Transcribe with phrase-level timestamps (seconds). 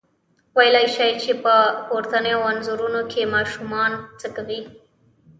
[0.57, 1.55] ویلای شئ چې په
[1.87, 4.59] پورتنیو انځورونو کې ماشومان څه کوي؟